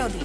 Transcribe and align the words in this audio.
prírody. 0.00 0.22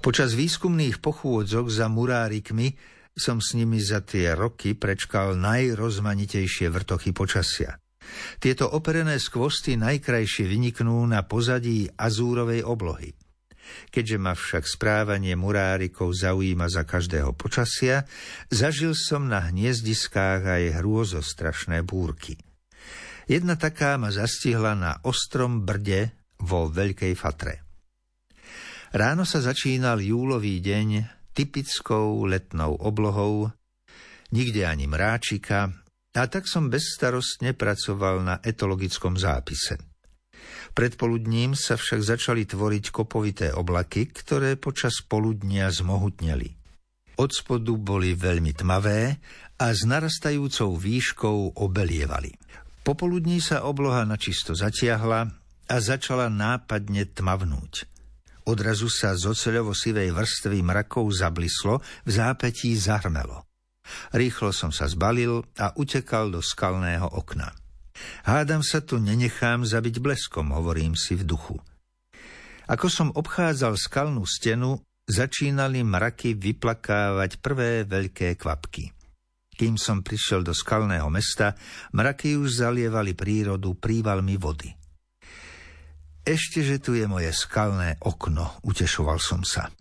Počas 0.00 0.32
výskumných 0.32 1.04
pochôdzok 1.04 1.68
za 1.68 1.92
murárikmi 1.92 2.72
som 3.12 3.44
s 3.44 3.52
nimi 3.52 3.76
za 3.76 4.00
tie 4.00 4.32
roky 4.32 4.72
prečkal 4.72 5.36
najrozmanitejšie 5.36 6.72
vrtochy 6.72 7.12
počasia. 7.12 7.76
Tieto 8.40 8.72
operené 8.72 9.20
skvosty 9.20 9.76
najkrajšie 9.76 10.48
vyniknú 10.48 11.04
na 11.04 11.28
pozadí 11.28 11.92
azúrovej 11.92 12.64
oblohy. 12.64 13.12
Keďže 13.92 14.16
ma 14.16 14.32
však 14.32 14.64
správanie 14.64 15.36
murárikov 15.36 16.16
zaujíma 16.16 16.72
za 16.72 16.88
každého 16.88 17.36
počasia, 17.36 18.08
zažil 18.48 18.96
som 18.96 19.28
na 19.28 19.44
hniezdiskách 19.52 20.40
aj 20.48 20.80
hrôzostrašné 20.80 21.84
búrky. 21.84 22.47
Jedna 23.28 23.60
taká 23.60 24.00
ma 24.00 24.08
zastihla 24.08 24.72
na 24.72 25.04
ostrom 25.04 25.60
brde 25.60 26.32
vo 26.40 26.72
Veľkej 26.72 27.12
Fatre. 27.12 27.60
Ráno 28.96 29.28
sa 29.28 29.44
začínal 29.44 30.00
júlový 30.00 30.64
deň 30.64 31.04
typickou 31.36 32.24
letnou 32.24 32.80
oblohou, 32.80 33.52
nikde 34.32 34.64
ani 34.64 34.88
mráčika, 34.88 35.68
a 36.16 36.26
tak 36.26 36.48
som 36.48 36.72
bezstarostne 36.72 37.52
pracoval 37.52 38.24
na 38.24 38.34
etologickom 38.40 39.20
zápise. 39.20 39.76
Predpoludním 40.72 41.52
sa 41.52 41.76
však 41.76 42.00
začali 42.00 42.48
tvoriť 42.48 42.84
kopovité 42.88 43.52
oblaky, 43.52 44.08
ktoré 44.08 44.56
počas 44.56 45.04
poludnia 45.04 45.68
zmohutneli. 45.68 46.56
Od 47.20 47.30
spodu 47.30 47.76
boli 47.76 48.16
veľmi 48.16 48.56
tmavé 48.56 49.20
a 49.60 49.66
s 49.68 49.84
narastajúcou 49.84 50.80
výškou 50.80 51.60
obelievali. 51.60 52.32
Popoludní 52.82 53.38
sa 53.42 53.66
obloha 53.68 54.02
načisto 54.08 54.56
zatiahla 54.56 55.20
a 55.68 55.76
začala 55.78 56.32
nápadne 56.32 57.04
tmavnúť. 57.04 57.84
Odrazu 58.48 58.88
sa 58.88 59.12
z 59.12 59.28
oceľovo-sivej 59.28 60.08
vrstvy 60.08 60.64
mrakov 60.64 61.12
zablislo, 61.12 61.84
v 62.08 62.10
zápetí 62.10 62.72
zahrmelo. 62.80 63.44
Rýchlo 64.16 64.56
som 64.56 64.72
sa 64.72 64.88
zbalil 64.88 65.44
a 65.60 65.76
utekal 65.76 66.32
do 66.32 66.40
skalného 66.40 67.12
okna. 67.12 67.52
Hádam 68.24 68.64
sa 68.64 68.80
tu 68.80 68.96
nenechám 68.96 69.68
zabiť 69.68 70.00
bleskom, 70.00 70.56
hovorím 70.56 70.96
si 70.96 71.12
v 71.12 71.28
duchu. 71.28 71.56
Ako 72.68 72.88
som 72.88 73.08
obchádzal 73.12 73.76
skalnú 73.76 74.24
stenu, 74.28 74.80
začínali 75.08 75.80
mraky 75.84 76.36
vyplakávať 76.36 77.40
prvé 77.40 77.84
veľké 77.88 78.36
kvapky. 78.36 78.92
Kým 79.58 79.74
som 79.74 80.06
prišiel 80.06 80.46
do 80.46 80.54
skalného 80.54 81.10
mesta, 81.10 81.58
mraky 81.90 82.38
už 82.38 82.62
zalievali 82.62 83.18
prírodu 83.18 83.74
prívalmi 83.74 84.38
vody. 84.38 84.70
Ešte, 86.22 86.62
že 86.62 86.78
tu 86.78 86.94
je 86.94 87.10
moje 87.10 87.34
skalné 87.34 87.98
okno, 87.98 88.62
utešoval 88.62 89.18
som 89.18 89.42
sa. 89.42 89.74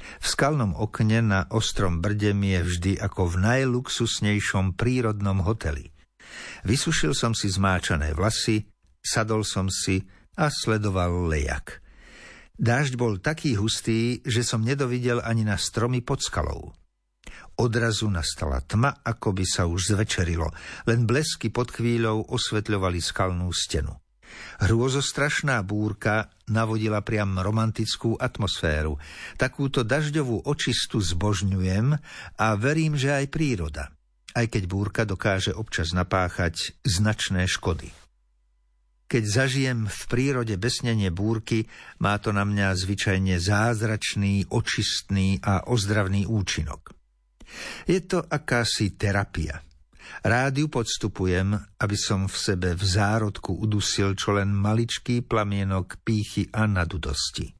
V 0.00 0.26
skalnom 0.26 0.72
okne 0.72 1.20
na 1.20 1.40
ostrom 1.52 2.00
brde 2.00 2.32
mi 2.32 2.56
je 2.56 2.64
vždy 2.64 2.92
ako 2.96 3.36
v 3.36 3.36
najluxusnejšom 3.44 4.72
prírodnom 4.80 5.44
hoteli– 5.44 5.92
Vysušil 6.66 7.14
som 7.14 7.32
si 7.32 7.48
zmáčané 7.48 8.12
vlasy, 8.12 8.66
sadol 9.00 9.46
som 9.46 9.70
si 9.70 10.04
a 10.38 10.50
sledoval 10.52 11.30
lejak. 11.30 11.82
Dážď 12.58 12.98
bol 12.98 13.22
taký 13.22 13.54
hustý, 13.54 14.18
že 14.26 14.42
som 14.42 14.66
nedovidel 14.66 15.22
ani 15.22 15.46
na 15.46 15.54
stromy 15.54 16.02
pod 16.02 16.18
skalou. 16.18 16.74
Odrazu 17.58 18.06
nastala 18.06 18.62
tma, 18.62 19.02
ako 19.02 19.34
by 19.34 19.44
sa 19.44 19.66
už 19.66 19.94
zvečerilo, 19.94 20.46
len 20.86 21.04
blesky 21.04 21.50
pod 21.50 21.74
chvíľou 21.74 22.30
osvetľovali 22.30 23.02
skalnú 23.02 23.50
stenu. 23.50 23.98
Hrôzostrašná 24.62 25.58
búrka 25.66 26.30
navodila 26.46 27.02
priam 27.02 27.34
romantickú 27.34 28.14
atmosféru. 28.14 28.94
Takúto 29.34 29.82
dažďovú 29.82 30.46
očistu 30.46 31.02
zbožňujem 31.02 31.98
a 32.38 32.46
verím, 32.54 32.94
že 32.94 33.18
aj 33.18 33.26
príroda 33.32 33.90
aj 34.38 34.46
keď 34.54 34.62
búrka 34.70 35.02
dokáže 35.02 35.50
občas 35.50 35.90
napáchať 35.90 36.78
značné 36.86 37.50
škody. 37.50 37.90
Keď 39.08 39.24
zažijem 39.24 39.88
v 39.88 40.02
prírode 40.04 40.54
besnenie 40.60 41.08
búrky, 41.08 41.64
má 41.98 42.20
to 42.20 42.28
na 42.30 42.44
mňa 42.44 42.76
zvyčajne 42.76 43.40
zázračný, 43.40 44.52
očistný 44.52 45.40
a 45.40 45.64
ozdravný 45.64 46.28
účinok. 46.28 46.97
Je 47.88 48.00
to 48.04 48.22
akási 48.24 48.96
terapia. 48.96 49.62
Rád 50.24 50.58
ju 50.58 50.66
podstupujem, 50.72 51.54
aby 51.78 51.96
som 51.96 52.26
v 52.26 52.36
sebe 52.36 52.68
v 52.74 52.82
zárodku 52.82 53.54
udusil 53.54 54.16
čo 54.16 54.34
len 54.34 54.50
maličký 54.50 55.22
plamienok 55.22 56.00
pýchy 56.02 56.48
a 56.50 56.64
nadudosti. 56.64 57.54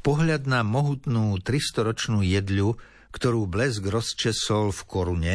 Pohľad 0.00 0.48
na 0.48 0.62
mohutnú 0.66 1.36
tristoročnú 1.42 2.22
jedľu, 2.22 2.78
ktorú 3.12 3.48
blesk 3.48 3.86
rozčesol 3.86 4.72
v 4.74 4.80
korune, 4.86 5.34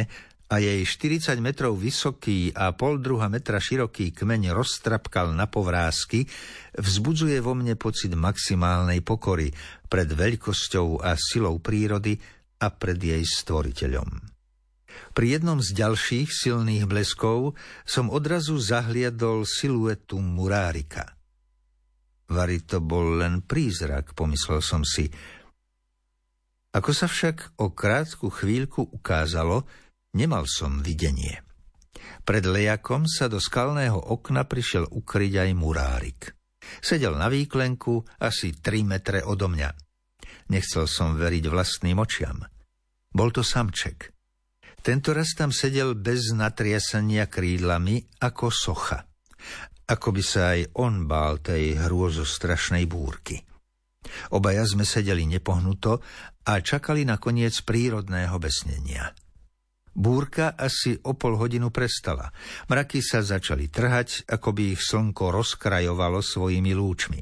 a 0.52 0.60
jej 0.60 0.84
40 0.84 1.40
metrov 1.40 1.80
vysoký 1.80 2.52
a 2.52 2.76
pol 2.76 3.00
druha 3.00 3.32
metra 3.32 3.56
široký 3.56 4.12
kmeň 4.12 4.52
roztrapkal 4.52 5.32
na 5.32 5.48
povrázky, 5.48 6.28
vzbudzuje 6.76 7.40
vo 7.40 7.56
mne 7.56 7.80
pocit 7.80 8.12
maximálnej 8.12 9.00
pokory 9.00 9.48
pred 9.88 10.12
veľkosťou 10.12 11.08
a 11.08 11.16
silou 11.16 11.64
prírody 11.64 12.20
a 12.62 12.70
pred 12.70 13.02
jej 13.02 13.26
stvoriteľom. 13.26 14.30
Pri 15.18 15.28
jednom 15.36 15.58
z 15.60 15.74
ďalších 15.74 16.30
silných 16.30 16.86
bleskov 16.86 17.58
som 17.84 18.14
odrazu 18.14 18.62
zahliadol 18.62 19.44
siluetu 19.44 20.22
murárika. 20.22 21.18
Vary 22.32 22.64
to 22.64 22.80
bol 22.80 23.20
len 23.20 23.44
prízrak, 23.44 24.16
pomyslel 24.16 24.64
som 24.64 24.88
si. 24.88 25.10
Ako 26.72 26.96
sa 26.96 27.12
však 27.12 27.60
o 27.60 27.76
krátku 27.76 28.32
chvíľku 28.32 28.88
ukázalo, 28.96 29.68
Nemal 30.12 30.44
som 30.44 30.84
videnie. 30.84 31.40
Pred 32.28 32.44
lejakom 32.44 33.08
sa 33.08 33.32
do 33.32 33.40
skalného 33.40 33.96
okna 33.96 34.44
prišiel 34.44 34.92
ukryť 34.92 35.34
aj 35.48 35.50
murárik. 35.56 36.20
Sedel 36.84 37.16
na 37.16 37.32
výklenku 37.32 38.04
asi 38.20 38.52
3 38.52 38.84
metre 38.84 39.20
odo 39.24 39.48
mňa. 39.48 39.91
Nechcel 40.50 40.90
som 40.90 41.20
veriť 41.20 41.46
vlastným 41.46 42.02
očiam. 42.02 42.42
Bol 43.12 43.30
to 43.30 43.46
samček. 43.46 44.16
Tento 44.82 45.14
raz 45.14 45.38
tam 45.38 45.54
sedel 45.54 45.94
bez 45.94 46.34
natriasania 46.34 47.30
krídlami 47.30 48.02
ako 48.18 48.50
socha. 48.50 49.06
Ako 49.86 50.10
by 50.10 50.24
sa 50.26 50.58
aj 50.58 50.74
on 50.82 51.06
bál 51.06 51.38
tej 51.38 51.78
hrôzostrašnej 51.78 52.90
búrky. 52.90 53.38
Obaja 54.34 54.66
sme 54.66 54.82
sedeli 54.82 55.30
nepohnuto 55.30 56.02
a 56.50 56.54
čakali 56.58 57.06
na 57.06 57.22
koniec 57.22 57.62
prírodného 57.62 58.34
besnenia. 58.42 59.14
Búrka 59.92 60.56
asi 60.56 60.96
o 61.04 61.14
pol 61.20 61.36
hodinu 61.36 61.68
prestala. 61.68 62.32
Mraky 62.72 63.04
sa 63.04 63.20
začali 63.20 63.68
trhať, 63.68 64.24
ako 64.32 64.50
by 64.56 64.64
ich 64.72 64.82
slnko 64.82 65.36
rozkrajovalo 65.36 66.24
svojimi 66.24 66.72
lúčmi. 66.72 67.22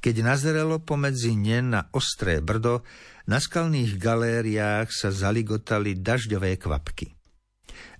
Keď 0.00 0.14
nazrelo 0.22 0.80
pomedzi 0.82 1.34
ne 1.34 1.60
na 1.64 1.80
ostré 1.92 2.38
brdo, 2.44 2.84
na 3.24 3.40
skalných 3.40 3.96
galériách 3.96 4.92
sa 4.92 5.08
zaligotali 5.08 5.96
dažďové 5.96 6.60
kvapky. 6.60 7.14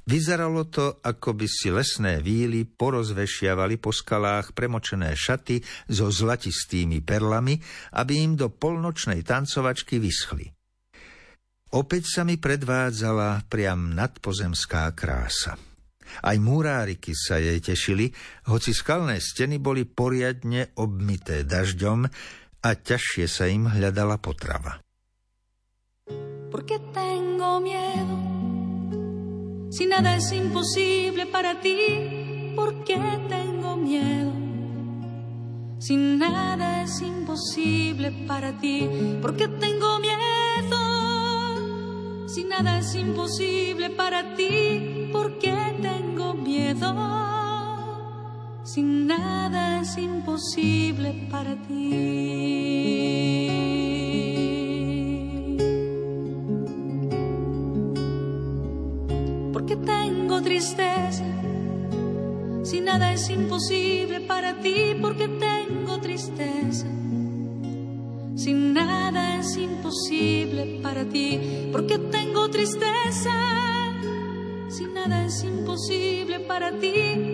Vyzeralo 0.04 0.69
to, 0.69 1.00
ako 1.00 1.32
by 1.32 1.48
si 1.48 1.72
lesné 1.72 2.20
víly 2.20 2.69
porozvešiavali 2.69 3.80
po 3.80 3.88
skalách 3.88 4.53
premočené 4.53 5.16
šaty 5.16 5.64
so 5.88 6.12
zlatistými 6.12 7.00
perlami, 7.00 7.56
aby 7.97 8.20
im 8.20 8.36
do 8.36 8.53
polnočnej 8.53 9.24
tancovačky 9.24 9.97
vyschli. 9.97 10.53
Opäť 11.72 12.04
sa 12.06 12.22
mi 12.22 12.36
predvádzala 12.36 13.48
priam 13.48 13.97
nadpozemská 13.97 14.92
krása. 14.92 15.56
Aj 16.22 16.37
múráriky 16.39 17.16
sa 17.16 17.41
jej 17.43 17.59
tešili, 17.59 18.13
hoci 18.47 18.71
skalné 18.71 19.19
steny 19.19 19.59
boli 19.59 19.83
poriadne 19.89 20.71
obmité 20.78 21.43
dažďom 21.43 22.07
a 22.63 22.71
ťažšie 22.77 23.27
sa 23.27 23.51
im 23.51 23.66
hľadala 23.66 24.22
potrava. 24.22 24.78
Porque 26.55 26.78
tengo 26.95 27.59
miedo? 27.59 28.15
Si 29.75 29.91
nada 29.91 30.15
es 30.15 30.31
imposible 30.31 31.27
para 31.27 31.59
ti 31.59 32.55
¿Por 32.55 32.87
qué 32.87 32.95
tengo 33.27 33.75
miedo? 33.75 34.31
Si 35.83 35.97
nada 35.97 36.87
es 36.87 37.03
imposible 37.03 38.15
para 38.31 38.55
ti 38.55 38.87
¿Por 39.21 39.34
qué 39.34 39.49
tengo 39.49 39.99
miedo? 39.99 40.25
Si 42.34 42.43
nada 42.43 42.81
es 42.81 42.95
imposible 42.97 43.91
para 43.91 44.34
ti, 44.34 45.09
¿por 45.13 45.39
imposible 49.98 51.28
para 51.31 51.54
ti. 51.57 51.91
Porque 59.53 59.77
tengo 59.77 60.42
tristeza 60.42 61.25
Si 62.75 62.81
nada 62.81 63.13
es 63.13 63.28
imposible 63.28 64.21
para 64.22 64.54
ti, 64.54 64.97
porque 65.01 65.28
tengo 65.28 66.01
tristeza. 66.01 66.87
Si 68.34 68.53
nada 68.53 69.39
es 69.39 69.57
imposible 69.59 70.80
para 70.83 71.04
ti, 71.04 71.69
porque 71.71 71.98
tengo 71.98 72.48
tristeza. 72.48 73.33
Si 74.71 74.87
nada 74.87 75.27
es 75.27 75.45
imposible 75.45 76.41
para 76.41 76.72
ti, 76.80 77.34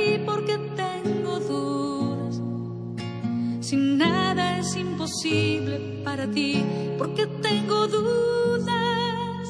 imposible 5.11 5.77
para 6.05 6.25
ti, 6.31 6.63
porque 6.97 7.27
tengo 7.27 7.85
dudas, 7.87 9.49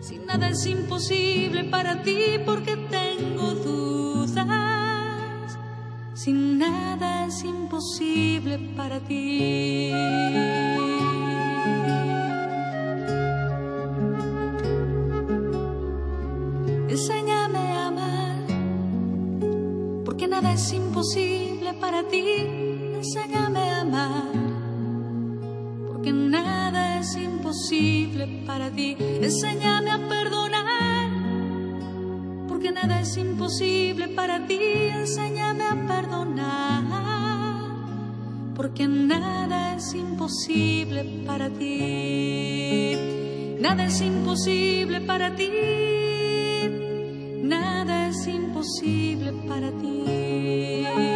si 0.00 0.18
nada 0.18 0.48
es 0.48 0.64
imposible 0.66 1.64
para 1.64 2.02
ti, 2.02 2.40
porque 2.46 2.76
tengo 2.88 3.52
dudas, 3.56 4.48
si 6.14 6.32
nada 6.32 7.26
es 7.26 7.44
imposible 7.44 8.58
para 8.74 9.00
ti. 9.00 9.90
Enséñame 16.88 17.58
a 17.58 17.88
amar, 17.88 18.46
porque 20.06 20.26
nada 20.26 20.54
es 20.54 20.72
imposible 20.72 21.74
para 21.74 22.02
ti. 22.08 22.24
Enséñame 22.94 23.58
a 23.58 23.80
amar, 23.82 24.55
nada 26.12 27.00
es 27.00 27.16
imposible 27.16 28.26
para 28.46 28.70
ti. 28.70 28.96
Enséñame 28.98 29.90
a 29.90 29.98
perdonar, 30.08 31.10
porque 32.48 32.72
nada 32.72 33.00
es 33.00 33.16
imposible 33.16 34.08
para 34.08 34.46
ti. 34.46 34.58
Enséñame 34.60 35.64
a 35.64 35.86
perdonar, 35.86 36.84
porque 38.54 38.86
nada 38.86 39.74
es 39.74 39.94
imposible 39.94 41.04
para 41.26 41.50
ti. 41.50 42.96
Nada 43.60 43.86
es 43.86 44.00
imposible 44.00 45.00
para 45.00 45.34
ti. 45.34 45.50
Nada 47.42 48.08
es 48.08 48.26
imposible 48.26 49.32
para 49.48 49.70
ti. 49.70 51.15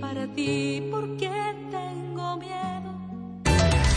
para 0.00 0.26
ti 0.34 0.82
porque 0.90 1.28